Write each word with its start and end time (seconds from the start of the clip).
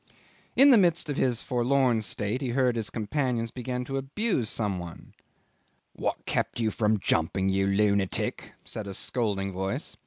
'In 0.55 0.71
the 0.71 0.79
midst 0.79 1.11
of 1.11 1.17
his 1.17 1.43
forlorn 1.43 2.01
state 2.01 2.41
he 2.41 2.49
heard 2.57 2.75
his 2.75 2.89
companions 2.89 3.51
begin 3.51 3.85
to 3.85 3.97
abuse 3.97 4.49
some 4.49 4.79
one. 4.79 5.13
"What 5.93 6.25
kept 6.25 6.59
you 6.59 6.71
from 6.71 6.97
jumping, 6.97 7.49
you 7.49 7.67
lunatic?" 7.67 8.53
said 8.65 8.87
a 8.87 8.95
scolding 8.95 9.51
voice. 9.53 9.95